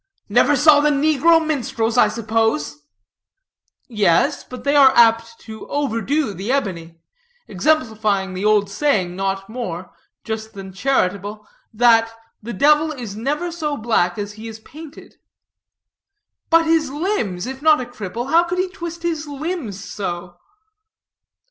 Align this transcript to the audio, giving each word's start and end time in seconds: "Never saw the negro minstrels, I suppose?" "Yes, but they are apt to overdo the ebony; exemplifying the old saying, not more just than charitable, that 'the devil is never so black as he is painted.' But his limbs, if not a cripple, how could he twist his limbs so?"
"Never 0.29 0.55
saw 0.55 0.79
the 0.79 0.89
negro 0.89 1.45
minstrels, 1.45 1.95
I 1.95 2.07
suppose?" 2.07 2.85
"Yes, 3.87 4.43
but 4.43 4.63
they 4.63 4.75
are 4.75 4.91
apt 4.95 5.39
to 5.41 5.67
overdo 5.67 6.33
the 6.33 6.51
ebony; 6.51 6.99
exemplifying 7.47 8.33
the 8.33 8.43
old 8.43 8.67
saying, 8.67 9.15
not 9.15 9.47
more 9.47 9.93
just 10.23 10.53
than 10.55 10.73
charitable, 10.73 11.47
that 11.71 12.11
'the 12.41 12.53
devil 12.53 12.91
is 12.91 13.15
never 13.15 13.51
so 13.51 13.77
black 13.77 14.17
as 14.17 14.33
he 14.33 14.47
is 14.47 14.59
painted.' 14.61 15.17
But 16.49 16.65
his 16.65 16.89
limbs, 16.89 17.45
if 17.45 17.61
not 17.61 17.79
a 17.79 17.85
cripple, 17.85 18.31
how 18.31 18.43
could 18.45 18.57
he 18.57 18.69
twist 18.69 19.03
his 19.03 19.27
limbs 19.27 19.83
so?" 19.83 20.39